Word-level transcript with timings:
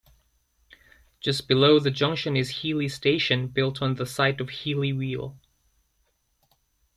Just 1.19 1.47
below 1.47 1.77
the 1.79 1.91
junction 1.91 2.35
is 2.35 2.49
Heeley 2.63 2.89
Station, 2.89 3.47
built 3.47 3.83
on 3.83 3.93
the 3.93 4.07
site 4.07 4.41
of 4.41 4.47
Heeley 4.47 4.97
Wheel. 4.97 5.37